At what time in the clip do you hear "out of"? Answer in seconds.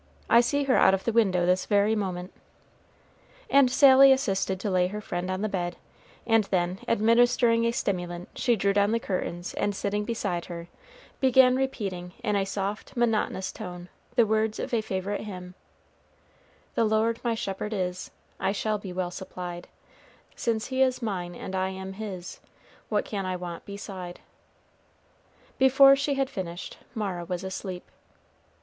0.77-1.03